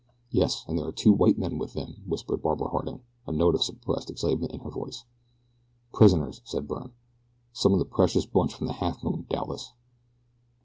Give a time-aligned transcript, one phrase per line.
[0.31, 3.61] "Yes, and there are two white men with them," whispered Barbara Harding, a note of
[3.61, 5.05] suppressed excitement in her voice.
[5.93, 6.93] "Prisoners," said Byrne.
[7.53, 9.73] "Some of the precious bunch from the Halfmoon doubtless."